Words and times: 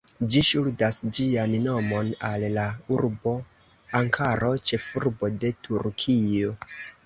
Ĝi 0.35 0.41
ŝuldas 0.45 0.97
ĝian 1.17 1.53
nomon 1.65 2.09
al 2.31 2.47
la 2.57 2.65
urbo 2.97 3.35
Ankaro, 4.03 4.53
ĉefurbo 4.71 5.33
de 5.45 5.57
Turkio. 5.69 6.61